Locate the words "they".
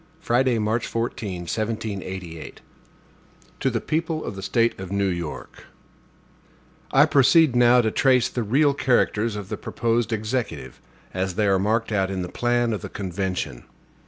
11.35-11.45